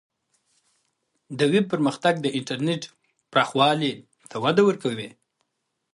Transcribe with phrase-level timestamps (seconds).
[1.37, 2.83] د ویب پرمختګ د انټرنیټ
[3.31, 3.93] پراخوالی
[4.29, 5.09] ته وده ورکوي.